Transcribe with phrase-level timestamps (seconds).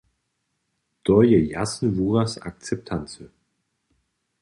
[1.05, 3.25] To je jasny wuraz akceptancy.